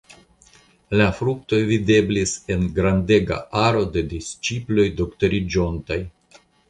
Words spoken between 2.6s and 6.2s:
grandega aro da disĉiploj doktoriĝontaj.